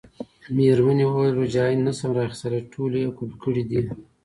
[0.55, 3.79] مېرمنې وویل: روجایانې نه شم را اخیستلای، ټولې یې قلف کړي دي.